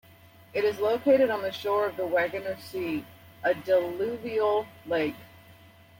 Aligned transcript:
It 0.51 0.63
is 0.63 0.79
located 0.79 1.29
on 1.29 1.43
the 1.43 1.51
shore 1.51 1.85
of 1.85 1.95
the 1.95 2.07
Waginger 2.07 2.57
See, 2.59 3.05
a 3.43 3.53
diluvial 3.53 4.65
lake. 4.87 5.13